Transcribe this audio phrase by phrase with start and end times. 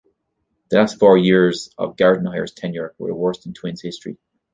[0.71, 4.17] The last four years of Gardenhire's tenure were the worst in Twins history.